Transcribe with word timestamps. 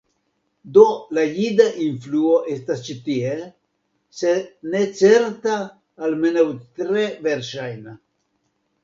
Do 0.75 0.83
la 1.17 1.23
jida 1.33 1.65
influo 1.87 2.31
estas 2.53 2.81
ĉi 2.87 2.95
tie, 3.09 3.33
se 4.21 4.33
ne 4.71 4.81
certa, 5.03 5.59
almenaŭ 6.09 6.47
tre 6.81 7.05
verŝajna. 7.29 7.95